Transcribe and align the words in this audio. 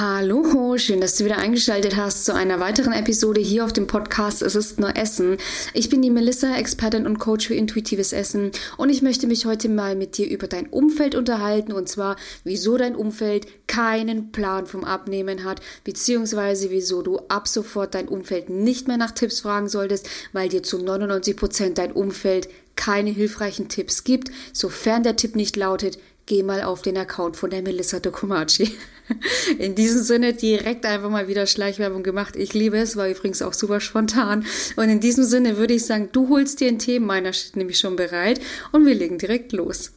Hallo, 0.00 0.78
schön, 0.78 1.02
dass 1.02 1.16
du 1.16 1.26
wieder 1.26 1.36
eingeschaltet 1.36 1.94
hast 1.94 2.24
zu 2.24 2.34
einer 2.34 2.58
weiteren 2.58 2.94
Episode 2.94 3.38
hier 3.38 3.66
auf 3.66 3.74
dem 3.74 3.86
Podcast 3.86 4.40
Es 4.40 4.54
ist 4.54 4.80
nur 4.80 4.96
Essen. 4.96 5.36
Ich 5.74 5.90
bin 5.90 6.00
die 6.00 6.08
Melissa, 6.08 6.56
Expertin 6.56 7.06
und 7.06 7.18
Coach 7.18 7.48
für 7.48 7.54
intuitives 7.54 8.14
Essen 8.14 8.50
und 8.78 8.88
ich 8.88 9.02
möchte 9.02 9.26
mich 9.26 9.44
heute 9.44 9.68
mal 9.68 9.96
mit 9.96 10.16
dir 10.16 10.26
über 10.30 10.46
dein 10.46 10.68
Umfeld 10.68 11.14
unterhalten 11.14 11.72
und 11.72 11.90
zwar, 11.90 12.16
wieso 12.44 12.78
dein 12.78 12.96
Umfeld 12.96 13.46
keinen 13.66 14.32
Plan 14.32 14.66
vom 14.66 14.84
Abnehmen 14.84 15.44
hat, 15.44 15.60
beziehungsweise 15.84 16.70
wieso 16.70 17.02
du 17.02 17.18
ab 17.28 17.46
sofort 17.46 17.94
dein 17.94 18.08
Umfeld 18.08 18.48
nicht 18.48 18.88
mehr 18.88 18.96
nach 18.96 19.10
Tipps 19.10 19.40
fragen 19.40 19.68
solltest, 19.68 20.08
weil 20.32 20.48
dir 20.48 20.62
zu 20.62 20.78
99 20.78 21.36
Prozent 21.36 21.76
dein 21.76 21.92
Umfeld 21.92 22.48
keine 22.74 23.10
hilfreichen 23.10 23.68
Tipps 23.68 24.02
gibt, 24.02 24.30
sofern 24.54 25.02
der 25.02 25.16
Tipp 25.16 25.36
nicht 25.36 25.56
lautet, 25.56 25.98
geh 26.24 26.42
mal 26.42 26.62
auf 26.62 26.80
den 26.80 26.96
Account 26.96 27.36
von 27.36 27.50
der 27.50 27.60
Melissa 27.60 28.00
Dokumaci. 28.00 28.72
In 29.58 29.74
diesem 29.74 30.02
Sinne 30.02 30.32
direkt 30.32 30.86
einfach 30.86 31.10
mal 31.10 31.28
wieder 31.28 31.46
Schleichwerbung 31.46 32.02
gemacht. 32.02 32.36
Ich 32.36 32.54
liebe 32.54 32.78
es, 32.78 32.96
war 32.96 33.08
übrigens 33.08 33.42
auch 33.42 33.52
super 33.52 33.80
spontan. 33.80 34.44
Und 34.76 34.88
in 34.88 35.00
diesem 35.00 35.24
Sinne 35.24 35.56
würde 35.56 35.74
ich 35.74 35.86
sagen, 35.86 36.08
du 36.12 36.28
holst 36.28 36.60
dir 36.60 36.68
ein 36.68 36.78
Thema, 36.78 37.06
meiner 37.06 37.32
steht 37.32 37.56
nämlich 37.56 37.78
schon 37.78 37.96
bereit 37.96 38.40
und 38.72 38.86
wir 38.86 38.94
legen 38.94 39.18
direkt 39.18 39.52
los. 39.52 39.92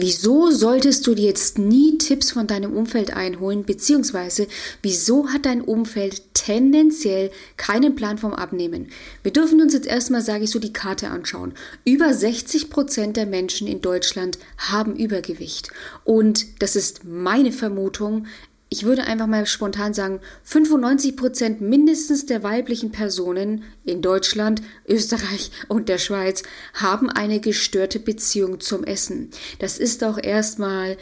Wieso 0.00 0.52
solltest 0.52 1.04
du 1.08 1.14
dir 1.16 1.24
jetzt 1.24 1.58
nie 1.58 1.98
Tipps 1.98 2.30
von 2.30 2.46
deinem 2.46 2.72
Umfeld 2.76 3.16
einholen, 3.16 3.64
beziehungsweise 3.64 4.46
wieso 4.80 5.30
hat 5.30 5.44
dein 5.44 5.60
Umfeld 5.60 6.34
tendenziell 6.34 7.32
keinen 7.56 7.96
Plan 7.96 8.16
vom 8.16 8.32
Abnehmen? 8.32 8.90
Wir 9.24 9.32
dürfen 9.32 9.60
uns 9.60 9.74
jetzt 9.74 9.88
erstmal, 9.88 10.22
sage 10.22 10.44
ich 10.44 10.50
so, 10.50 10.60
die 10.60 10.72
Karte 10.72 11.08
anschauen. 11.08 11.52
Über 11.84 12.14
60 12.14 12.70
Prozent 12.70 13.16
der 13.16 13.26
Menschen 13.26 13.66
in 13.66 13.80
Deutschland 13.80 14.38
haben 14.56 14.94
Übergewicht. 14.94 15.70
Und 16.04 16.62
das 16.62 16.76
ist 16.76 17.02
meine 17.02 17.50
Vermutung, 17.50 18.28
ich 18.70 18.84
würde 18.84 19.04
einfach 19.04 19.26
mal 19.26 19.46
spontan 19.46 19.94
sagen, 19.94 20.20
95 20.44 21.16
Prozent 21.16 21.60
mindestens 21.60 22.26
der 22.26 22.42
weiblichen 22.42 22.92
Personen 22.92 23.64
in 23.84 24.02
Deutschland, 24.02 24.60
Österreich 24.86 25.50
und 25.68 25.88
der 25.88 25.98
Schweiz 25.98 26.42
haben 26.74 27.08
eine 27.08 27.40
gestörte 27.40 27.98
Beziehung 27.98 28.60
zum 28.60 28.84
Essen. 28.84 29.30
Das 29.58 29.78
ist 29.78 30.04
auch 30.04 30.18
erstmal 30.22 30.98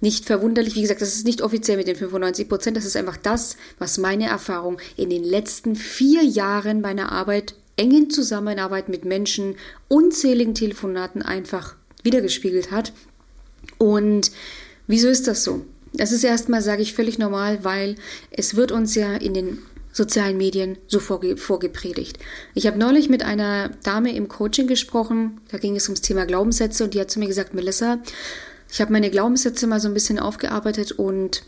nicht 0.00 0.26
verwunderlich. 0.26 0.76
Wie 0.76 0.82
gesagt, 0.82 1.02
das 1.02 1.16
ist 1.16 1.26
nicht 1.26 1.42
offiziell 1.42 1.76
mit 1.76 1.88
den 1.88 1.96
95 1.96 2.48
Prozent. 2.48 2.76
Das 2.76 2.84
ist 2.84 2.96
einfach 2.96 3.16
das, 3.16 3.56
was 3.78 3.98
meine 3.98 4.28
Erfahrung 4.28 4.78
in 4.96 5.10
den 5.10 5.24
letzten 5.24 5.74
vier 5.74 6.22
Jahren 6.22 6.80
meiner 6.80 7.10
Arbeit, 7.10 7.56
engen 7.76 8.10
Zusammenarbeit 8.10 8.88
mit 8.88 9.04
Menschen, 9.04 9.56
unzähligen 9.88 10.54
Telefonaten 10.54 11.22
einfach 11.22 11.74
wiedergespiegelt 12.04 12.70
hat. 12.70 12.92
Und 13.78 14.30
wieso 14.86 15.08
ist 15.08 15.26
das 15.26 15.42
so? 15.42 15.64
Das 15.92 16.12
ist 16.12 16.24
erstmal, 16.24 16.62
sage 16.62 16.82
ich, 16.82 16.94
völlig 16.94 17.18
normal, 17.18 17.64
weil 17.64 17.96
es 18.30 18.56
wird 18.56 18.72
uns 18.72 18.94
ja 18.94 19.14
in 19.14 19.34
den 19.34 19.58
sozialen 19.92 20.36
Medien 20.36 20.78
so 20.86 21.00
vorge 21.00 21.36
vorgepredigt. 21.36 22.18
Ich 22.54 22.66
habe 22.66 22.78
neulich 22.78 23.08
mit 23.08 23.24
einer 23.24 23.70
Dame 23.82 24.14
im 24.14 24.28
Coaching 24.28 24.66
gesprochen, 24.66 25.40
da 25.50 25.58
ging 25.58 25.76
es 25.76 25.88
ums 25.88 26.02
Thema 26.02 26.24
Glaubenssätze 26.24 26.84
und 26.84 26.94
die 26.94 27.00
hat 27.00 27.10
zu 27.10 27.18
mir 27.18 27.26
gesagt, 27.26 27.54
Melissa, 27.54 27.98
ich 28.70 28.80
habe 28.80 28.92
meine 28.92 29.10
Glaubenssätze 29.10 29.66
mal 29.66 29.80
so 29.80 29.88
ein 29.88 29.94
bisschen 29.94 30.18
aufgearbeitet 30.18 30.92
und 30.92 31.42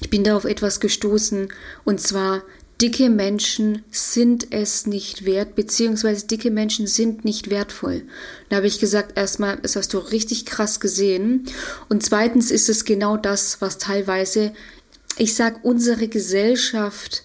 ich 0.00 0.10
bin 0.10 0.24
da 0.24 0.36
auf 0.36 0.44
etwas 0.44 0.80
gestoßen 0.80 1.48
und 1.84 2.00
zwar 2.00 2.42
dicke 2.80 3.10
Menschen 3.10 3.82
sind 3.90 4.52
es 4.52 4.86
nicht 4.86 5.24
wert, 5.24 5.56
beziehungsweise 5.56 6.26
dicke 6.26 6.50
Menschen 6.50 6.86
sind 6.86 7.24
nicht 7.24 7.50
wertvoll. 7.50 8.02
Da 8.48 8.56
habe 8.56 8.66
ich 8.66 8.78
gesagt, 8.78 9.18
erstmal, 9.18 9.56
das 9.56 9.76
hast 9.76 9.94
du 9.94 9.98
richtig 9.98 10.46
krass 10.46 10.78
gesehen. 10.78 11.44
Und 11.88 12.04
zweitens 12.04 12.50
ist 12.50 12.68
es 12.68 12.84
genau 12.84 13.16
das, 13.16 13.60
was 13.60 13.78
teilweise, 13.78 14.52
ich 15.16 15.34
sag, 15.34 15.64
unsere 15.64 16.08
Gesellschaft 16.08 17.24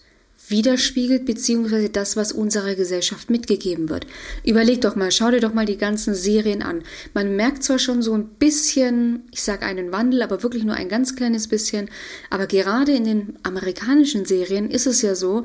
widerspiegelt, 0.54 1.26
beziehungsweise 1.26 1.90
das, 1.90 2.16
was 2.16 2.32
unserer 2.32 2.76
Gesellschaft 2.76 3.32
mitgegeben 3.32 3.90
wird. 3.90 4.06
Überleg 4.46 4.82
doch 4.82 4.96
mal, 4.96 5.12
schau 5.12 5.32
dir 5.32 5.40
doch 5.40 5.54
mal 5.54 5.66
die 5.66 5.78
ganzen 5.78 6.14
Serien 6.14 6.62
an. 6.62 6.84
Man 7.16 7.36
merkt 7.36 7.64
zwar 7.64 7.80
schon 7.80 8.04
so 8.04 8.14
ein 8.14 8.30
bisschen, 8.40 9.24
ich 9.32 9.42
sage 9.42 9.66
einen 9.66 9.92
Wandel, 9.92 10.22
aber 10.22 10.44
wirklich 10.44 10.64
nur 10.64 10.76
ein 10.76 10.90
ganz 10.90 11.16
kleines 11.16 11.48
bisschen, 11.48 11.90
aber 12.30 12.46
gerade 12.46 12.92
in 12.92 13.04
den 13.04 13.40
amerikanischen 13.42 14.26
Serien 14.26 14.70
ist 14.70 14.86
es 14.86 15.02
ja 15.02 15.16
so, 15.16 15.44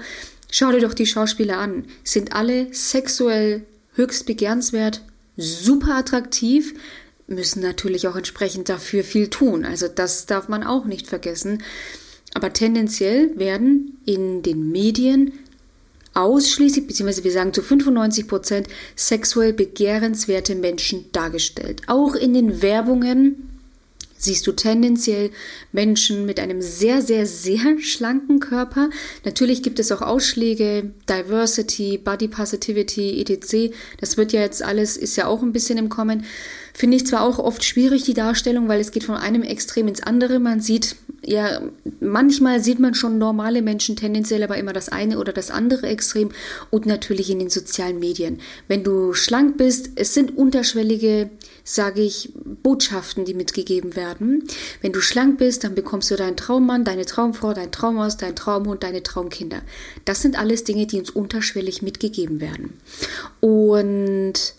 schau 0.51 0.71
dir 0.73 0.81
doch 0.81 0.95
die 0.95 1.07
Schauspieler 1.07 1.57
an, 1.57 1.87
sind 2.05 2.35
alle 2.35 2.69
sexuell 2.73 3.65
höchst 3.95 4.27
begehrenswert, 4.27 5.03
super 5.39 5.95
attraktiv, 5.95 6.75
müssen 7.27 7.63
natürlich 7.63 8.09
auch 8.09 8.17
entsprechend 8.17 8.69
dafür 8.69 9.05
viel 9.05 9.29
tun. 9.29 9.65
Also 9.65 9.89
das 9.89 10.27
darf 10.27 10.49
man 10.49 10.63
auch 10.63 10.85
nicht 10.85 11.07
vergessen. 11.07 11.63
Aber 12.39 12.53
tendenziell 12.53 13.37
werden 13.37 13.99
in 14.05 14.45
den 14.45 14.71
Medien 14.71 15.33
ausschließlich, 16.15 16.87
beziehungsweise 16.87 17.25
wir 17.25 17.33
sagen 17.33 17.53
zu 17.53 17.63
95 17.63 18.29
Prozent, 18.29 18.69
sexuell 18.95 19.53
begehrenswerte 19.53 20.55
Menschen 20.55 21.07
dargestellt. 21.11 21.83
Auch 21.89 22.15
in 22.15 22.35
den 22.35 22.63
Werbungen 22.63 23.49
siehst 24.19 24.47
du 24.47 24.53
tendenziell 24.53 25.33
Menschen 25.73 26.27
mit 26.27 26.39
einem 26.39 26.63
sehr, 26.63 27.03
sehr, 27.03 27.27
sehr 27.27 27.81
schlanken 27.81 28.39
Körper. 28.39 28.89
Natürlich 29.25 29.65
gibt 29.65 29.81
es 29.81 29.91
auch 29.91 30.03
Ausschläge, 30.03 30.93
Diversity, 31.09 31.99
Body 31.99 32.29
Positivity, 32.29 33.21
etc. 33.21 33.75
Das 34.01 34.17
wird 34.17 34.33
ja 34.33 34.43
jetzt 34.43 34.63
alles, 34.63 34.97
ist 34.97 35.17
ja 35.17 35.27
auch 35.27 35.43
ein 35.43 35.53
bisschen 35.53 35.77
im 35.77 35.89
Kommen. 35.89 36.25
Finde 36.79 36.97
ich 36.97 37.09
zwar 37.09 37.23
auch 37.23 37.41
oft 37.41 37.65
schwierig, 37.65 38.05
die 38.05 38.15
Darstellung, 38.15 38.69
weil 38.69 38.79
es 38.79 38.93
geht 38.93 39.03
von 39.03 39.17
einem 39.17 39.43
Extrem 39.43 39.89
ins 39.89 40.01
andere. 40.01 40.39
Man 40.39 40.61
sieht 40.61 40.95
ja, 41.25 41.61
manchmal 41.99 42.63
sieht 42.63 42.79
man 42.79 42.95
schon 42.95 43.19
normale 43.19 43.63
Menschen 43.63 43.97
tendenziell 43.97 44.45
aber 44.45 44.57
immer 44.59 44.73
das 44.73 44.89
eine 44.89 45.19
oder 45.19 45.33
das 45.33 45.51
andere 45.51 45.89
Extrem 45.89 46.31
und 46.71 46.87
natürlich 46.87 47.31
in 47.31 47.41
den 47.41 47.51
sozialen 47.51 47.99
Medien. 47.99 48.41
Wenn 48.69 48.85
du 48.85 49.13
schlank 49.13 49.59
bist, 49.59 49.91
es 49.97 50.15
sind 50.15 50.37
unterschwellige, 50.37 51.31
sage 51.65 52.03
ich, 52.03 52.33
Botschaften, 52.63 53.25
die 53.25 53.35
mitgegeben 53.35 53.97
werden. 53.97 54.45
Wenn 54.81 54.93
du 54.93 55.01
schlank 55.01 55.39
bist, 55.39 55.65
dann 55.65 55.75
bekommst 55.75 56.13
du 56.13 56.17
deinen 56.17 56.37
Traummann, 56.37 56.85
deine 56.85 57.07
Traumfrau, 57.07 57.53
dein 57.53 57.73
Traumhaus, 57.73 58.17
dein 58.17 58.37
Traumhund, 58.37 58.85
deine 58.85 59.03
Traumkinder. 59.03 59.63
Das 60.05 60.23
sind 60.23 60.39
alles 60.39 60.63
Dinge, 60.63 60.87
die 60.87 61.01
uns 61.01 61.11
unterschwellig 61.11 61.83
mitgegeben 61.83 62.41
werden. 62.41 62.75
Und 63.41 64.55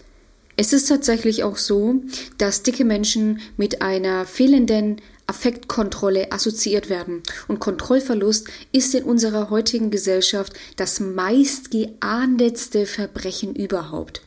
es 0.60 0.74
ist 0.74 0.90
tatsächlich 0.90 1.46
auch 1.46 1.56
so, 1.56 2.02
dass 2.38 2.64
dicke 2.64 2.84
Menschen 2.84 3.40
mit 3.56 3.82
einer 3.82 4.26
fehlenden 4.26 4.98
Affektkontrolle 5.26 6.34
assoziiert 6.34 6.90
werden. 6.90 7.24
Und 7.48 7.62
Kontrollverlust 7.62 8.50
ist 8.74 8.94
in 8.94 9.06
unserer 9.06 9.52
heutigen 9.52 9.90
Gesellschaft 9.90 10.52
das 10.76 11.00
meist 11.00 11.72
geahndetste 11.72 12.86
Verbrechen 12.86 13.56
überhaupt. 13.56 14.22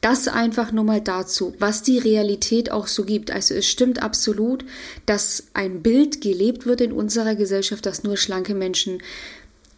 Das 0.00 0.26
einfach 0.26 0.72
nur 0.72 0.84
mal 0.84 1.02
dazu, 1.02 1.54
was 1.58 1.82
die 1.82 1.98
Realität 1.98 2.72
auch 2.72 2.86
so 2.86 3.04
gibt. 3.04 3.30
Also 3.30 3.52
es 3.52 3.68
stimmt 3.68 4.02
absolut, 4.02 4.64
dass 5.04 5.48
ein 5.52 5.82
Bild 5.82 6.22
gelebt 6.22 6.64
wird 6.64 6.80
in 6.80 6.92
unserer 6.92 7.34
Gesellschaft, 7.34 7.84
dass 7.84 8.04
nur 8.04 8.16
schlanke 8.16 8.54
Menschen 8.54 9.02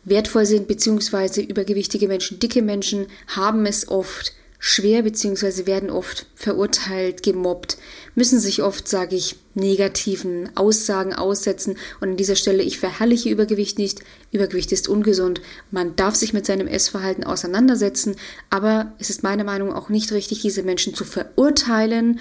wertvoll 0.05 0.47
sind, 0.47 0.69
beziehungsweise 0.69 1.41
übergewichtige 1.41 2.07
Menschen, 2.07 2.39
dicke 2.39 2.63
Menschen 2.63 3.09
haben 3.27 3.67
es 3.67 3.89
oft 3.89 4.37
schwer 4.67 5.03
beziehungsweise 5.03 5.69
werden 5.69 5.91
oft 5.91 6.27
verurteilt, 6.35 7.23
gemobbt, 7.23 7.79
müssen 8.17 8.41
sich 8.41 8.65
oft, 8.65 8.89
sage 8.89 9.15
ich, 9.15 9.37
negativen 9.55 10.51
Aussagen 10.57 11.15
aussetzen. 11.15 11.79
Und 12.01 12.11
an 12.11 12.17
dieser 12.17 12.35
Stelle, 12.35 12.65
ich 12.65 12.81
verherrliche 12.81 13.31
Übergewicht 13.31 13.79
nicht. 13.79 14.01
Übergewicht 14.33 14.73
ist 14.73 14.89
ungesund. 14.89 15.41
Man 15.71 15.95
darf 15.95 16.17
sich 16.17 16.33
mit 16.33 16.47
seinem 16.47 16.67
Essverhalten 16.67 17.23
auseinandersetzen. 17.23 18.17
Aber 18.51 18.93
es 18.99 19.09
ist 19.09 19.23
meiner 19.23 19.45
Meinung 19.45 19.73
auch 19.73 19.89
nicht 19.89 20.11
richtig, 20.11 20.41
diese 20.41 20.65
Menschen 20.65 20.95
zu 20.95 21.05
verurteilen, 21.05 22.19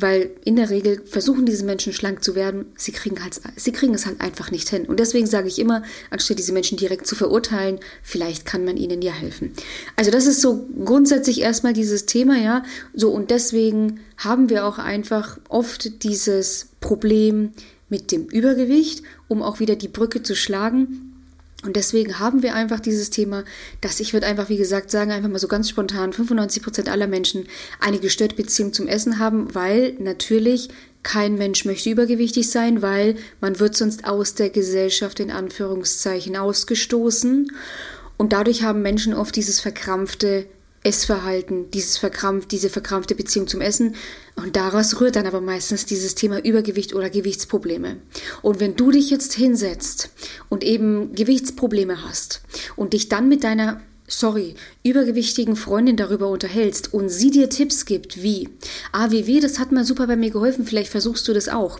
weil 0.00 0.30
in 0.44 0.56
der 0.56 0.70
Regel 0.70 1.02
versuchen 1.06 1.46
diese 1.46 1.64
Menschen 1.64 1.92
schlank 1.92 2.22
zu 2.24 2.34
werden, 2.34 2.66
sie 2.76 2.92
kriegen, 2.92 3.22
halt, 3.22 3.40
sie 3.56 3.72
kriegen 3.72 3.94
es 3.94 4.06
halt 4.06 4.20
einfach 4.20 4.50
nicht 4.50 4.68
hin. 4.68 4.86
Und 4.86 5.00
deswegen 5.00 5.26
sage 5.26 5.48
ich 5.48 5.58
immer, 5.58 5.82
anstatt 6.10 6.38
diese 6.38 6.52
Menschen 6.52 6.78
direkt 6.78 7.06
zu 7.06 7.14
verurteilen, 7.14 7.78
vielleicht 8.02 8.44
kann 8.46 8.64
man 8.64 8.76
ihnen 8.76 9.02
ja 9.02 9.12
helfen. 9.12 9.52
Also 9.96 10.10
das 10.10 10.26
ist 10.26 10.40
so 10.40 10.66
grundsätzlich 10.84 11.40
erstmal 11.40 11.72
dieses 11.72 12.06
Thema, 12.06 12.38
ja. 12.38 12.62
So 12.94 13.10
und 13.10 13.30
deswegen 13.30 14.00
haben 14.16 14.48
wir 14.48 14.66
auch 14.66 14.78
einfach 14.78 15.38
oft 15.48 16.02
dieses 16.04 16.68
Problem 16.80 17.52
mit 17.88 18.12
dem 18.12 18.26
Übergewicht, 18.26 19.02
um 19.28 19.42
auch 19.42 19.60
wieder 19.60 19.76
die 19.76 19.88
Brücke 19.88 20.22
zu 20.22 20.34
schlagen 20.34 21.09
und 21.62 21.76
deswegen 21.76 22.18
haben 22.18 22.42
wir 22.42 22.54
einfach 22.54 22.80
dieses 22.80 23.10
Thema, 23.10 23.44
dass 23.82 24.00
ich 24.00 24.14
würde 24.14 24.26
einfach, 24.26 24.48
wie 24.48 24.56
gesagt, 24.56 24.90
sagen, 24.90 25.10
einfach 25.10 25.28
mal 25.28 25.38
so 25.38 25.48
ganz 25.48 25.68
spontan, 25.68 26.12
95 26.12 26.62
Prozent 26.62 26.88
aller 26.88 27.06
Menschen 27.06 27.46
eine 27.80 27.98
gestörte 27.98 28.34
Beziehung 28.34 28.72
zum 28.72 28.88
Essen 28.88 29.18
haben, 29.18 29.54
weil 29.54 29.94
natürlich 29.98 30.70
kein 31.02 31.36
Mensch 31.36 31.64
möchte 31.64 31.90
übergewichtig 31.90 32.50
sein, 32.50 32.82
weil 32.82 33.16
man 33.40 33.58
wird 33.58 33.76
sonst 33.76 34.04
aus 34.04 34.34
der 34.34 34.50
Gesellschaft 34.50 35.20
in 35.20 35.30
Anführungszeichen 35.30 36.36
ausgestoßen. 36.36 37.52
Und 38.16 38.32
dadurch 38.32 38.62
haben 38.62 38.82
Menschen 38.82 39.14
oft 39.14 39.34
dieses 39.36 39.60
verkrampfte 39.60 40.46
Essverhalten, 40.82 41.70
dieses 41.70 41.98
verkrampf, 41.98 42.46
diese 42.46 42.70
verkrampfte 42.70 43.14
Beziehung 43.14 43.46
zum 43.46 43.60
Essen. 43.60 43.94
Und 44.36 44.56
daraus 44.56 45.00
rührt 45.00 45.16
dann 45.16 45.26
aber 45.26 45.40
meistens 45.40 45.84
dieses 45.84 46.14
Thema 46.14 46.42
Übergewicht 46.42 46.94
oder 46.94 47.10
Gewichtsprobleme. 47.10 47.96
Und 48.42 48.60
wenn 48.60 48.76
du 48.76 48.90
dich 48.90 49.10
jetzt 49.10 49.34
hinsetzt 49.34 50.10
und 50.48 50.64
eben 50.64 51.14
Gewichtsprobleme 51.14 52.02
hast 52.02 52.40
und 52.76 52.94
dich 52.94 53.08
dann 53.08 53.28
mit 53.28 53.44
deiner 53.44 53.82
sorry, 54.10 54.56
übergewichtigen 54.82 55.54
Freundin 55.54 55.96
darüber 55.96 56.28
unterhältst 56.28 56.92
und 56.92 57.08
sie 57.10 57.30
dir 57.30 57.48
Tipps 57.48 57.84
gibt, 57.84 58.22
wie 58.22 58.48
AWW, 58.92 59.40
das 59.40 59.58
hat 59.58 59.70
mal 59.70 59.84
super 59.84 60.06
bei 60.06 60.16
mir 60.16 60.30
geholfen, 60.30 60.66
vielleicht 60.66 60.90
versuchst 60.90 61.28
du 61.28 61.32
das 61.32 61.48
auch. 61.48 61.78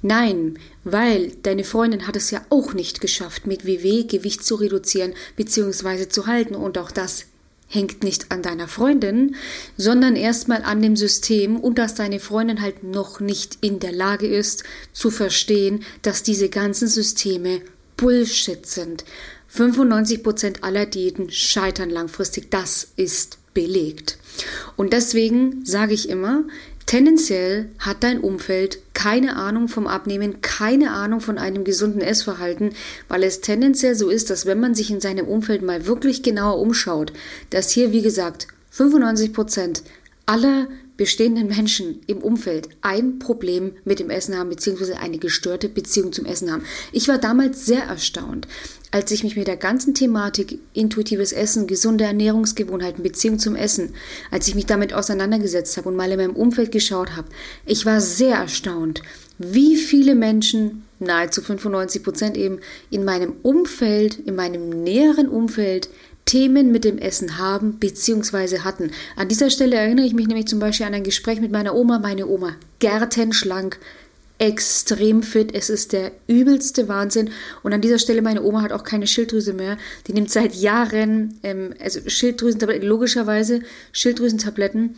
Nein, 0.00 0.58
weil 0.82 1.30
deine 1.42 1.62
Freundin 1.62 2.08
hat 2.08 2.16
es 2.16 2.30
ja 2.30 2.44
auch 2.48 2.72
nicht 2.72 3.00
geschafft, 3.00 3.46
mit 3.46 3.66
WW 3.66 4.04
Gewicht 4.04 4.44
zu 4.44 4.56
reduzieren 4.56 5.12
bzw. 5.36 6.08
zu 6.08 6.26
halten 6.26 6.56
und 6.56 6.76
auch 6.78 6.90
das 6.90 7.26
hängt 7.72 8.04
nicht 8.04 8.30
an 8.30 8.42
deiner 8.42 8.68
Freundin, 8.68 9.34
sondern 9.76 10.14
erstmal 10.14 10.62
an 10.62 10.82
dem 10.82 10.94
System 10.94 11.58
und 11.58 11.78
dass 11.78 11.94
deine 11.94 12.20
Freundin 12.20 12.60
halt 12.60 12.84
noch 12.84 13.18
nicht 13.18 13.58
in 13.62 13.80
der 13.80 13.92
Lage 13.92 14.26
ist 14.26 14.62
zu 14.92 15.10
verstehen, 15.10 15.82
dass 16.02 16.22
diese 16.22 16.50
ganzen 16.50 16.86
Systeme 16.86 17.62
Bullshit 17.96 18.66
sind. 18.66 19.04
95 19.48 20.22
Prozent 20.22 20.64
aller 20.64 20.86
Diäten 20.86 21.30
scheitern 21.30 21.90
langfristig. 21.90 22.50
Das 22.50 22.88
ist 22.96 23.38
belegt. 23.54 24.18
Und 24.76 24.92
deswegen 24.92 25.64
sage 25.64 25.94
ich 25.94 26.08
immer, 26.08 26.44
Tendenziell 26.92 27.70
hat 27.78 28.02
dein 28.04 28.20
Umfeld 28.20 28.78
keine 28.92 29.36
Ahnung 29.36 29.68
vom 29.68 29.86
Abnehmen, 29.86 30.42
keine 30.42 30.90
Ahnung 30.90 31.22
von 31.22 31.38
einem 31.38 31.64
gesunden 31.64 32.02
Essverhalten, 32.02 32.74
weil 33.08 33.22
es 33.22 33.40
tendenziell 33.40 33.94
so 33.94 34.10
ist, 34.10 34.28
dass 34.28 34.44
wenn 34.44 34.60
man 34.60 34.74
sich 34.74 34.90
in 34.90 35.00
seinem 35.00 35.26
Umfeld 35.26 35.62
mal 35.62 35.86
wirklich 35.86 36.22
genauer 36.22 36.58
umschaut, 36.58 37.14
dass 37.48 37.70
hier, 37.70 37.92
wie 37.92 38.02
gesagt, 38.02 38.46
95 38.72 39.32
Prozent 39.32 39.82
aller 40.26 40.68
bestehenden 40.96 41.48
Menschen 41.48 42.00
im 42.06 42.18
Umfeld 42.18 42.68
ein 42.82 43.18
Problem 43.18 43.72
mit 43.84 43.98
dem 43.98 44.10
Essen 44.10 44.38
haben, 44.38 44.50
beziehungsweise 44.50 44.98
eine 44.98 45.18
gestörte 45.18 45.68
Beziehung 45.68 46.12
zum 46.12 46.26
Essen 46.26 46.52
haben. 46.52 46.64
Ich 46.92 47.08
war 47.08 47.18
damals 47.18 47.64
sehr 47.66 47.82
erstaunt, 47.84 48.46
als 48.90 49.10
ich 49.10 49.24
mich 49.24 49.36
mit 49.36 49.46
der 49.46 49.56
ganzen 49.56 49.94
Thematik 49.94 50.58
intuitives 50.74 51.32
Essen, 51.32 51.66
gesunde 51.66 52.04
Ernährungsgewohnheiten, 52.04 53.02
Beziehung 53.02 53.38
zum 53.38 53.56
Essen, 53.56 53.94
als 54.30 54.48
ich 54.48 54.54
mich 54.54 54.66
damit 54.66 54.92
auseinandergesetzt 54.92 55.76
habe 55.76 55.88
und 55.88 55.96
mal 55.96 56.10
in 56.12 56.18
meinem 56.18 56.36
Umfeld 56.36 56.70
geschaut 56.72 57.16
habe. 57.16 57.28
Ich 57.64 57.86
war 57.86 58.00
sehr 58.00 58.36
erstaunt, 58.36 59.02
wie 59.38 59.76
viele 59.76 60.14
Menschen, 60.14 60.84
nahezu 61.00 61.40
95 61.40 62.02
Prozent 62.02 62.36
eben, 62.36 62.60
in 62.90 63.04
meinem 63.04 63.34
Umfeld, 63.42 64.18
in 64.18 64.36
meinem 64.36 64.68
näheren 64.68 65.28
Umfeld, 65.28 65.88
Themen 66.24 66.72
mit 66.72 66.84
dem 66.84 66.98
Essen 66.98 67.38
haben 67.38 67.74
bzw. 67.74 68.60
hatten. 68.60 68.90
An 69.16 69.28
dieser 69.28 69.50
Stelle 69.50 69.76
erinnere 69.76 70.06
ich 70.06 70.14
mich 70.14 70.26
nämlich 70.26 70.46
zum 70.46 70.58
Beispiel 70.58 70.86
an 70.86 70.94
ein 70.94 71.04
Gespräch 71.04 71.40
mit 71.40 71.52
meiner 71.52 71.74
Oma. 71.74 71.98
Meine 71.98 72.26
Oma, 72.26 72.54
gärtenschlank, 72.78 73.78
extrem 74.38 75.22
fit. 75.22 75.54
Es 75.54 75.70
ist 75.70 75.92
der 75.92 76.12
übelste 76.26 76.88
Wahnsinn. 76.88 77.30
Und 77.62 77.72
an 77.72 77.80
dieser 77.80 77.98
Stelle, 77.98 78.22
meine 78.22 78.42
Oma 78.42 78.62
hat 78.62 78.72
auch 78.72 78.84
keine 78.84 79.06
Schilddrüse 79.06 79.52
mehr. 79.52 79.78
Die 80.06 80.12
nimmt 80.12 80.30
seit 80.30 80.54
Jahren, 80.54 81.38
ähm, 81.42 81.74
also 81.80 82.00
Schilddrüsentabletten, 82.06 82.88
logischerweise 82.88 83.62
Schilddrüsentabletten 83.92 84.96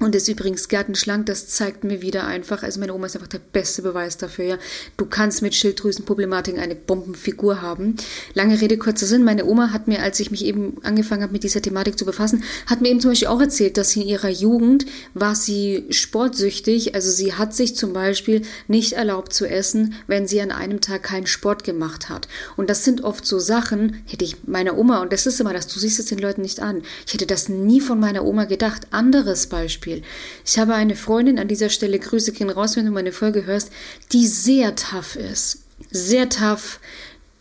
und 0.00 0.14
ist 0.16 0.28
übrigens 0.28 0.68
gärtenschlank, 0.68 1.26
das 1.26 1.46
zeigt 1.46 1.84
mir 1.84 2.02
wieder 2.02 2.26
einfach, 2.26 2.64
also 2.64 2.80
meine 2.80 2.94
Oma 2.94 3.06
ist 3.06 3.14
einfach 3.14 3.28
der 3.28 3.38
beste 3.38 3.82
Beweis 3.82 4.18
dafür, 4.18 4.44
ja. 4.44 4.58
Du 4.96 5.06
kannst 5.06 5.40
mit 5.40 5.54
Schilddrüsenproblematiken 5.54 6.60
eine 6.60 6.74
Bombenfigur 6.74 7.62
haben. 7.62 7.94
Lange 8.34 8.60
Rede, 8.60 8.76
kurzer 8.76 9.06
Sinn. 9.06 9.22
Meine 9.22 9.44
Oma 9.44 9.72
hat 9.72 9.86
mir, 9.86 10.02
als 10.02 10.18
ich 10.18 10.32
mich 10.32 10.44
eben 10.44 10.78
angefangen 10.82 11.22
habe, 11.22 11.32
mit 11.32 11.44
dieser 11.44 11.62
Thematik 11.62 11.96
zu 11.96 12.04
befassen, 12.04 12.42
hat 12.66 12.80
mir 12.80 12.88
eben 12.88 13.00
zum 13.00 13.12
Beispiel 13.12 13.28
auch 13.28 13.40
erzählt, 13.40 13.76
dass 13.76 13.90
sie 13.90 14.02
in 14.02 14.08
ihrer 14.08 14.30
Jugend 14.30 14.84
war 15.14 15.36
sie 15.36 15.86
sportsüchtig. 15.90 16.96
Also 16.96 17.10
sie 17.10 17.34
hat 17.34 17.54
sich 17.54 17.76
zum 17.76 17.92
Beispiel 17.92 18.42
nicht 18.66 18.94
erlaubt 18.94 19.32
zu 19.32 19.48
essen, 19.48 19.94
wenn 20.08 20.26
sie 20.26 20.40
an 20.40 20.50
einem 20.50 20.80
Tag 20.80 21.04
keinen 21.04 21.28
Sport 21.28 21.62
gemacht 21.62 22.08
hat. 22.08 22.26
Und 22.56 22.68
das 22.68 22.84
sind 22.84 23.04
oft 23.04 23.24
so 23.24 23.38
Sachen, 23.38 24.02
hätte 24.06 24.24
ich 24.24 24.36
meiner 24.44 24.76
Oma, 24.76 25.02
und 25.02 25.12
das 25.12 25.26
ist 25.26 25.40
immer 25.40 25.52
das, 25.52 25.68
du 25.68 25.78
siehst 25.78 26.00
es 26.00 26.06
den 26.06 26.18
Leuten 26.18 26.42
nicht 26.42 26.60
an. 26.60 26.82
Ich 27.06 27.14
hätte 27.14 27.26
das 27.26 27.48
nie 27.48 27.80
von 27.80 28.00
meiner 28.00 28.24
Oma 28.24 28.44
gedacht. 28.44 28.88
Anderes 28.90 29.46
Beispiel. 29.46 29.83
Beispiel. 29.84 30.02
Ich 30.44 30.58
habe 30.58 30.74
eine 30.74 30.96
Freundin 30.96 31.38
an 31.38 31.48
dieser 31.48 31.68
Stelle, 31.68 31.98
Grüße 31.98 32.32
gehen 32.32 32.50
raus, 32.50 32.76
wenn 32.76 32.86
du 32.86 32.92
meine 32.92 33.12
Folge 33.12 33.46
hörst, 33.46 33.70
die 34.12 34.26
sehr 34.26 34.74
tough 34.74 35.16
ist. 35.16 35.64
Sehr 35.90 36.28
tough 36.28 36.80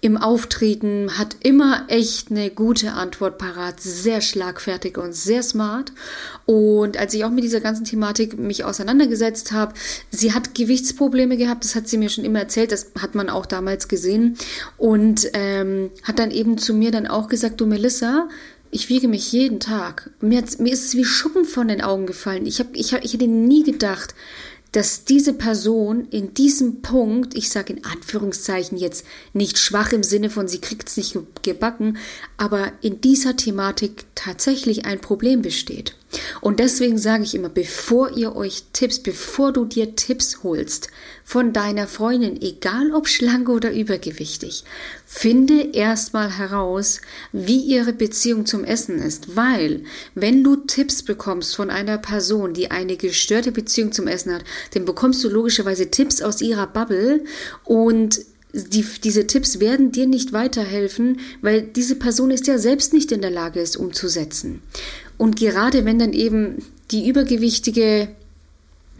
im 0.01 0.17
Auftreten, 0.17 1.17
hat 1.17 1.37
immer 1.43 1.85
echt 1.87 2.29
eine 2.29 2.49
gute 2.49 2.91
Antwort 2.91 3.37
parat, 3.37 3.79
sehr 3.79 4.19
schlagfertig 4.19 4.97
und 4.97 5.15
sehr 5.15 5.41
smart. 5.43 5.93
Und 6.45 6.97
als 6.97 7.13
ich 7.13 7.23
auch 7.23 7.29
mit 7.29 7.45
dieser 7.45 7.61
ganzen 7.61 7.85
Thematik 7.85 8.37
mich 8.37 8.65
auseinandergesetzt 8.65 9.53
habe, 9.53 9.73
sie 10.11 10.33
hat 10.33 10.55
Gewichtsprobleme 10.55 11.37
gehabt, 11.37 11.63
das 11.63 11.75
hat 11.75 11.87
sie 11.87 11.97
mir 11.97 12.09
schon 12.09 12.25
immer 12.25 12.39
erzählt, 12.39 12.73
das 12.73 12.91
hat 12.99 13.15
man 13.15 13.29
auch 13.29 13.45
damals 13.45 13.87
gesehen. 13.87 14.37
Und 14.77 15.29
ähm, 15.31 15.89
hat 16.03 16.19
dann 16.19 16.31
eben 16.31 16.57
zu 16.57 16.73
mir 16.73 16.91
dann 16.91 17.07
auch 17.07 17.29
gesagt, 17.29 17.61
du 17.61 17.65
Melissa, 17.65 18.27
ich 18.73 18.89
wiege 18.89 19.07
mich 19.07 19.31
jeden 19.31 19.59
Tag. 19.59 20.09
Mir, 20.19 20.43
mir 20.57 20.73
ist 20.73 20.85
es 20.85 20.95
wie 20.95 21.05
Schuppen 21.05 21.45
von 21.45 21.67
den 21.67 21.81
Augen 21.81 22.07
gefallen. 22.07 22.45
Ich, 22.45 22.59
hab, 22.59 22.75
ich, 22.75 22.93
hab, 22.93 23.03
ich 23.03 23.13
hätte 23.13 23.27
nie 23.27 23.63
gedacht, 23.63 24.15
dass 24.71 25.05
diese 25.05 25.33
Person 25.33 26.07
in 26.09 26.33
diesem 26.33 26.81
Punkt, 26.81 27.35
ich 27.35 27.51
sage 27.51 27.73
in 27.73 27.85
Anführungszeichen 27.85 28.75
jetzt 28.77 29.05
nicht 29.31 29.59
schwach 29.59 29.91
im 29.91 30.01
Sinne 30.01 30.31
von 30.31 30.47
sie 30.47 30.59
kriegt 30.59 30.89
es 30.89 30.97
nicht 30.97 31.15
gebacken, 31.43 31.97
aber 32.37 32.71
in 32.81 32.99
dieser 32.99 33.37
Thematik 33.37 34.12
tatsächlich 34.23 34.85
ein 34.85 35.01
Problem 35.01 35.41
besteht. 35.41 35.95
Und 36.41 36.59
deswegen 36.59 36.97
sage 36.97 37.23
ich 37.23 37.35
immer, 37.35 37.49
bevor 37.49 38.15
ihr 38.15 38.35
euch 38.35 38.63
Tipps, 38.71 38.99
bevor 38.99 39.51
du 39.51 39.65
dir 39.65 39.95
Tipps 39.95 40.43
holst 40.43 40.89
von 41.23 41.53
deiner 41.53 41.87
Freundin, 41.87 42.39
egal 42.41 42.93
ob 42.93 43.07
schlank 43.07 43.49
oder 43.49 43.73
übergewichtig, 43.73 44.63
finde 45.05 45.73
erstmal 45.73 46.37
heraus, 46.37 47.01
wie 47.31 47.59
ihre 47.59 47.93
Beziehung 47.93 48.45
zum 48.45 48.63
Essen 48.63 48.99
ist. 48.99 49.35
Weil, 49.35 49.83
wenn 50.13 50.43
du 50.43 50.57
Tipps 50.57 51.01
bekommst 51.03 51.55
von 51.55 51.69
einer 51.69 51.97
Person, 51.97 52.53
die 52.53 52.71
eine 52.71 52.95
gestörte 52.95 53.51
Beziehung 53.51 53.91
zum 53.91 54.07
Essen 54.07 54.33
hat, 54.33 54.43
dann 54.73 54.85
bekommst 54.85 55.23
du 55.23 55.29
logischerweise 55.29 55.89
Tipps 55.89 56.21
aus 56.21 56.41
ihrer 56.41 56.67
Bubble 56.67 57.23
und 57.63 58.19
die, 58.53 58.85
diese 59.03 59.25
Tipps 59.25 59.59
werden 59.59 59.91
dir 59.91 60.05
nicht 60.05 60.31
weiterhelfen, 60.31 61.19
weil 61.41 61.63
diese 61.63 61.95
Person 61.95 62.31
ist 62.31 62.47
ja 62.47 62.57
selbst 62.57 62.93
nicht 62.93 63.11
in 63.11 63.21
der 63.21 63.31
Lage, 63.31 63.59
es 63.59 63.75
umzusetzen. 63.75 64.61
Und 65.17 65.35
gerade 65.35 65.85
wenn 65.85 65.99
dann 65.99 66.13
eben 66.13 66.63
die 66.91 67.07
übergewichtige 67.07 68.09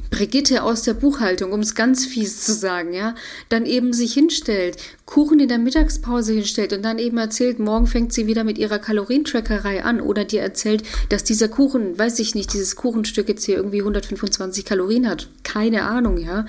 Brigitte 0.09 0.61
aus 0.61 0.83
der 0.83 0.93
Buchhaltung, 0.93 1.53
um 1.53 1.61
es 1.61 1.73
ganz 1.73 2.05
fies 2.05 2.43
zu 2.43 2.53
sagen, 2.53 2.93
ja, 2.93 3.15
dann 3.49 3.65
eben 3.65 3.93
sich 3.93 4.13
hinstellt, 4.13 4.77
Kuchen 5.05 5.39
in 5.39 5.47
der 5.47 5.57
Mittagspause 5.57 6.33
hinstellt 6.33 6.71
und 6.71 6.83
dann 6.83 6.99
eben 6.99 7.17
erzählt, 7.17 7.57
morgen 7.57 7.87
fängt 7.87 8.13
sie 8.13 8.27
wieder 8.27 8.43
mit 8.43 8.59
ihrer 8.59 8.77
Kalorientrackerei 8.77 9.83
an 9.83 10.01
oder 10.01 10.23
dir 10.23 10.41
erzählt, 10.41 10.83
dass 11.09 11.23
dieser 11.23 11.47
Kuchen, 11.47 11.97
weiß 11.97 12.19
ich 12.19 12.35
nicht, 12.35 12.53
dieses 12.53 12.75
Kuchenstück 12.75 13.27
jetzt 13.27 13.43
hier 13.45 13.57
irgendwie 13.57 13.79
125 13.79 14.65
Kalorien 14.65 15.09
hat. 15.09 15.29
Keine 15.43 15.83
Ahnung, 15.83 16.19
ja. 16.19 16.45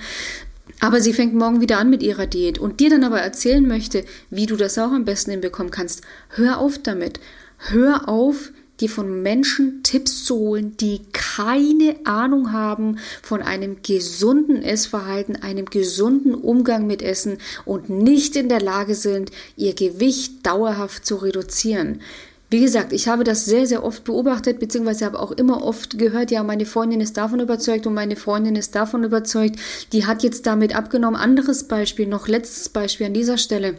Aber 0.79 1.01
sie 1.01 1.13
fängt 1.13 1.33
morgen 1.33 1.61
wieder 1.61 1.77
an 1.77 1.89
mit 1.89 2.03
ihrer 2.03 2.27
Diät 2.27 2.57
und 2.57 2.79
dir 2.79 2.89
dann 2.89 3.03
aber 3.03 3.21
erzählen 3.21 3.65
möchte, 3.67 4.03
wie 4.29 4.45
du 4.45 4.55
das 4.55 4.77
auch 4.77 4.91
am 4.91 5.05
besten 5.05 5.31
hinbekommen 5.31 5.71
kannst. 5.71 6.01
Hör 6.29 6.59
auf 6.59 6.77
damit. 6.77 7.19
Hör 7.57 8.09
auf, 8.09 8.51
dir 8.79 8.89
von 8.89 9.21
Menschen 9.21 9.83
Tipps 9.83 10.25
zu 10.25 10.35
holen, 10.35 10.75
die 10.77 11.01
keine 11.13 11.95
Ahnung 12.03 12.51
haben 12.51 12.97
von 13.21 13.41
einem 13.41 13.81
gesunden 13.81 14.61
Essverhalten, 14.61 15.37
einem 15.37 15.65
gesunden 15.65 16.35
Umgang 16.35 16.85
mit 16.85 17.01
Essen 17.01 17.37
und 17.63 17.89
nicht 17.89 18.35
in 18.35 18.49
der 18.49 18.61
Lage 18.61 18.95
sind, 18.95 19.31
ihr 19.55 19.73
Gewicht 19.73 20.45
dauerhaft 20.45 21.05
zu 21.05 21.15
reduzieren. 21.15 22.01
Wie 22.49 22.61
gesagt, 22.61 22.93
ich 22.93 23.07
habe 23.07 23.23
das 23.23 23.45
sehr, 23.45 23.65
sehr 23.65 23.83
oft 23.83 24.03
beobachtet, 24.03 24.59
beziehungsweise 24.59 25.05
habe 25.05 25.19
auch 25.19 25.31
immer 25.31 25.63
oft 25.63 25.97
gehört, 25.97 26.29
ja, 26.29 26.43
meine 26.43 26.65
Freundin 26.65 27.01
ist 27.01 27.17
davon 27.17 27.39
überzeugt 27.39 27.87
und 27.87 27.95
meine 27.95 28.15
Freundin 28.15 28.55
ist 28.55 28.75
davon 28.75 29.03
überzeugt, 29.03 29.59
die 29.93 30.05
hat 30.05 30.21
jetzt 30.21 30.45
damit 30.45 30.75
abgenommen. 30.75 31.19
Anderes 31.19 31.63
Beispiel, 31.63 32.07
noch 32.07 32.27
letztes 32.27 32.69
Beispiel 32.69 33.07
an 33.07 33.13
dieser 33.13 33.39
Stelle. 33.39 33.75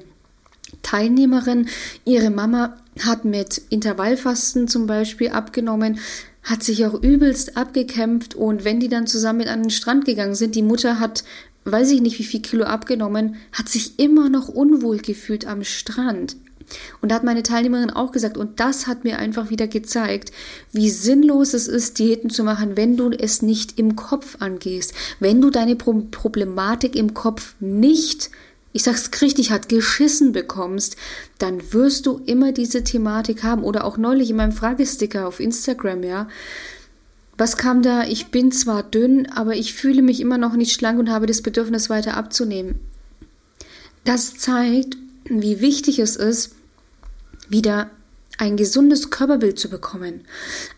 Teilnehmerin, 0.82 1.68
ihre 2.04 2.30
Mama 2.30 2.76
hat 3.00 3.24
mit 3.24 3.62
Intervallfasten 3.70 4.66
zum 4.66 4.88
Beispiel 4.88 5.28
abgenommen, 5.28 6.00
hat 6.42 6.64
sich 6.64 6.84
auch 6.86 7.00
übelst 7.02 7.56
abgekämpft 7.56 8.34
und 8.34 8.64
wenn 8.64 8.80
die 8.80 8.88
dann 8.88 9.06
zusammen 9.06 9.48
an 9.48 9.62
den 9.62 9.70
Strand 9.70 10.04
gegangen 10.04 10.34
sind, 10.34 10.56
die 10.56 10.62
Mutter 10.62 10.98
hat, 10.98 11.22
weiß 11.64 11.90
ich 11.92 12.00
nicht 12.00 12.18
wie 12.18 12.24
viel 12.24 12.42
Kilo 12.42 12.64
abgenommen, 12.64 13.36
hat 13.52 13.68
sich 13.68 13.98
immer 13.98 14.28
noch 14.28 14.48
unwohl 14.48 14.98
gefühlt 14.98 15.46
am 15.46 15.62
Strand. 15.64 16.36
Und 17.00 17.10
da 17.10 17.16
hat 17.16 17.24
meine 17.24 17.42
Teilnehmerin 17.42 17.90
auch 17.90 18.12
gesagt, 18.12 18.36
und 18.36 18.60
das 18.60 18.86
hat 18.86 19.04
mir 19.04 19.18
einfach 19.18 19.50
wieder 19.50 19.68
gezeigt, 19.68 20.32
wie 20.72 20.90
sinnlos 20.90 21.54
es 21.54 21.68
ist, 21.68 21.98
Diäten 21.98 22.30
zu 22.30 22.44
machen, 22.44 22.76
wenn 22.76 22.96
du 22.96 23.10
es 23.10 23.42
nicht 23.42 23.78
im 23.78 23.96
Kopf 23.96 24.36
angehst, 24.40 24.92
wenn 25.20 25.40
du 25.40 25.50
deine 25.50 25.76
Problematik 25.76 26.96
im 26.96 27.14
Kopf 27.14 27.54
nicht 27.60 28.30
ich 28.76 28.82
sag's 28.82 29.10
richtig 29.22 29.52
hart, 29.52 29.70
geschissen 29.70 30.32
bekommst, 30.32 30.96
dann 31.38 31.72
wirst 31.72 32.04
du 32.04 32.20
immer 32.26 32.52
diese 32.52 32.84
Thematik 32.84 33.42
haben. 33.42 33.64
Oder 33.64 33.86
auch 33.86 33.96
neulich 33.96 34.28
in 34.28 34.36
meinem 34.36 34.52
Fragesticker 34.52 35.26
auf 35.26 35.40
Instagram, 35.40 36.02
ja. 36.02 36.28
Was 37.38 37.56
kam 37.56 37.80
da? 37.80 38.04
Ich 38.04 38.26
bin 38.26 38.52
zwar 38.52 38.82
dünn, 38.82 39.30
aber 39.32 39.56
ich 39.56 39.72
fühle 39.72 40.02
mich 40.02 40.20
immer 40.20 40.36
noch 40.36 40.56
nicht 40.56 40.74
schlank 40.74 40.98
und 40.98 41.08
habe 41.08 41.24
das 41.24 41.40
Bedürfnis 41.40 41.88
weiter 41.88 42.18
abzunehmen. 42.18 42.78
Das 44.04 44.36
zeigt, 44.36 44.98
wie 45.24 45.62
wichtig 45.62 45.98
es 45.98 46.16
ist, 46.16 46.55
wieder 47.48 47.90
ein 48.38 48.56
gesundes 48.56 49.10
Körperbild 49.10 49.58
zu 49.58 49.70
bekommen, 49.70 50.20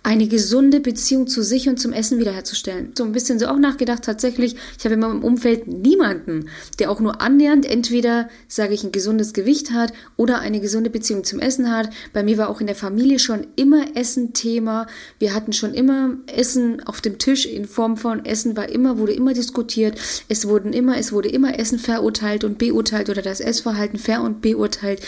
eine 0.02 0.28
gesunde 0.28 0.80
Beziehung 0.80 1.26
zu 1.26 1.42
sich 1.42 1.68
und 1.68 1.78
zum 1.78 1.92
Essen 1.92 2.18
wiederherzustellen. 2.18 2.92
So 2.96 3.04
ein 3.04 3.12
bisschen 3.12 3.38
so 3.38 3.46
auch 3.46 3.58
nachgedacht, 3.58 4.04
tatsächlich, 4.04 4.54
ich 4.78 4.84
habe 4.84 4.94
in 4.94 5.00
meinem 5.00 5.24
Umfeld 5.24 5.66
niemanden, 5.66 6.48
der 6.78 6.90
auch 6.90 7.00
nur 7.00 7.20
annähernd 7.20 7.66
entweder, 7.66 8.28
sage 8.46 8.74
ich, 8.74 8.84
ein 8.84 8.92
gesundes 8.92 9.32
Gewicht 9.32 9.72
hat 9.72 9.92
oder 10.16 10.38
eine 10.38 10.60
gesunde 10.60 10.90
Beziehung 10.90 11.24
zum 11.24 11.40
Essen 11.40 11.70
hat. 11.70 11.90
Bei 12.12 12.22
mir 12.22 12.38
war 12.38 12.48
auch 12.48 12.60
in 12.60 12.68
der 12.68 12.76
Familie 12.76 13.18
schon 13.18 13.46
immer 13.56 13.96
Essen 13.96 14.34
Thema. 14.34 14.86
Wir 15.18 15.34
hatten 15.34 15.52
schon 15.52 15.74
immer 15.74 16.16
Essen 16.26 16.82
auf 16.84 17.00
dem 17.00 17.18
Tisch 17.18 17.46
in 17.46 17.66
Form 17.66 17.96
von 17.96 18.24
Essen 18.24 18.56
war 18.56 18.68
immer, 18.68 18.98
wurde 18.98 19.12
immer 19.12 19.34
diskutiert. 19.34 19.98
Es 20.28 20.46
wurden 20.46 20.72
immer, 20.72 20.96
es 20.96 21.12
wurde 21.12 21.28
immer 21.28 21.58
Essen 21.58 21.78
verurteilt 21.78 22.44
und 22.44 22.58
beurteilt 22.58 23.10
oder 23.10 23.22
das 23.22 23.40
Essverhalten 23.40 23.98
ver- 23.98 24.22
und 24.22 24.42
beurteilt. 24.42 25.00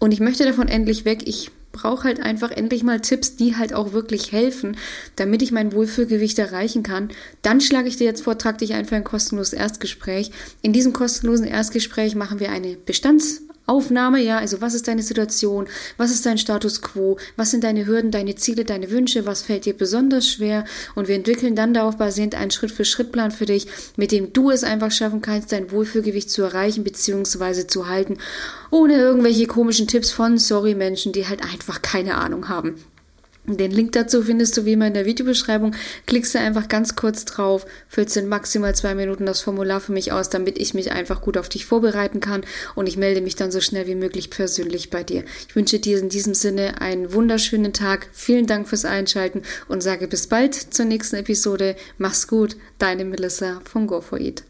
Und 0.00 0.10
ich 0.10 0.18
möchte 0.18 0.44
davon 0.44 0.66
endlich 0.66 1.04
weg. 1.04 1.22
Ich 1.26 1.52
brauche 1.72 2.04
halt 2.04 2.20
einfach 2.20 2.50
endlich 2.50 2.82
mal 2.82 3.00
Tipps, 3.00 3.36
die 3.36 3.56
halt 3.56 3.72
auch 3.72 3.92
wirklich 3.92 4.32
helfen, 4.32 4.76
damit 5.14 5.42
ich 5.42 5.52
mein 5.52 5.72
Wohlfühlgewicht 5.72 6.38
erreichen 6.38 6.82
kann. 6.82 7.10
Dann 7.42 7.60
schlage 7.60 7.86
ich 7.86 7.96
dir 7.96 8.04
jetzt 8.04 8.22
vor, 8.22 8.36
trag 8.36 8.58
dich 8.58 8.74
einfach 8.74 8.96
ein 8.96 9.04
kostenloses 9.04 9.52
Erstgespräch. 9.52 10.32
In 10.62 10.72
diesem 10.72 10.92
kostenlosen 10.92 11.46
Erstgespräch 11.46 12.16
machen 12.16 12.40
wir 12.40 12.50
eine 12.50 12.76
Bestands 12.76 13.42
Aufnahme, 13.66 14.20
ja, 14.20 14.38
also 14.38 14.60
was 14.60 14.74
ist 14.74 14.88
deine 14.88 15.02
Situation, 15.02 15.68
was 15.96 16.10
ist 16.10 16.26
dein 16.26 16.38
Status 16.38 16.82
quo, 16.82 17.18
was 17.36 17.52
sind 17.52 17.62
deine 17.62 17.86
Hürden, 17.86 18.10
deine 18.10 18.34
Ziele, 18.34 18.64
deine 18.64 18.90
Wünsche, 18.90 19.26
was 19.26 19.42
fällt 19.42 19.64
dir 19.64 19.74
besonders 19.76 20.28
schwer 20.28 20.64
und 20.94 21.06
wir 21.06 21.14
entwickeln 21.14 21.54
dann 21.54 21.72
darauf 21.72 21.96
basierend 21.96 22.34
einen 22.34 22.50
Schritt-für-Schritt-Plan 22.50 23.30
für 23.30 23.46
dich, 23.46 23.66
mit 23.96 24.10
dem 24.10 24.32
du 24.32 24.50
es 24.50 24.64
einfach 24.64 24.90
schaffen 24.90 25.20
kannst, 25.20 25.52
dein 25.52 25.70
Wohlfühlgewicht 25.70 26.30
zu 26.30 26.42
erreichen 26.42 26.82
bzw. 26.82 27.66
zu 27.66 27.88
halten, 27.88 28.18
ohne 28.70 28.94
irgendwelche 28.94 29.46
komischen 29.46 29.86
Tipps 29.86 30.10
von 30.10 30.38
sorry 30.38 30.74
Menschen, 30.74 31.12
die 31.12 31.28
halt 31.28 31.42
einfach 31.44 31.80
keine 31.80 32.16
Ahnung 32.16 32.48
haben. 32.48 32.74
Den 33.56 33.70
Link 33.70 33.92
dazu 33.92 34.22
findest 34.22 34.56
du 34.56 34.64
wie 34.64 34.72
immer 34.72 34.86
in 34.86 34.94
der 34.94 35.06
Videobeschreibung. 35.06 35.74
Klickst 36.06 36.34
du 36.34 36.38
einfach 36.38 36.68
ganz 36.68 36.96
kurz 36.96 37.24
drauf, 37.24 37.66
füllst 37.88 38.16
in 38.16 38.28
maximal 38.28 38.74
zwei 38.74 38.94
Minuten 38.94 39.26
das 39.26 39.40
Formular 39.40 39.80
für 39.80 39.92
mich 39.92 40.12
aus, 40.12 40.30
damit 40.30 40.58
ich 40.58 40.74
mich 40.74 40.92
einfach 40.92 41.20
gut 41.20 41.36
auf 41.36 41.48
dich 41.48 41.66
vorbereiten 41.66 42.20
kann 42.20 42.42
und 42.74 42.86
ich 42.86 42.96
melde 42.96 43.20
mich 43.20 43.36
dann 43.36 43.50
so 43.50 43.60
schnell 43.60 43.86
wie 43.86 43.94
möglich 43.94 44.30
persönlich 44.30 44.90
bei 44.90 45.02
dir. 45.02 45.24
Ich 45.48 45.56
wünsche 45.56 45.78
dir 45.78 45.98
in 45.98 46.08
diesem 46.08 46.34
Sinne 46.34 46.80
einen 46.80 47.12
wunderschönen 47.12 47.72
Tag. 47.72 48.08
Vielen 48.12 48.46
Dank 48.46 48.68
fürs 48.68 48.84
Einschalten 48.84 49.42
und 49.68 49.82
sage 49.82 50.08
bis 50.08 50.26
bald 50.26 50.54
zur 50.54 50.84
nächsten 50.84 51.16
Episode. 51.16 51.76
Mach's 51.98 52.26
gut, 52.26 52.56
deine 52.78 53.04
Melissa 53.04 53.60
von 53.64 53.88
Go4Eat. 53.88 54.42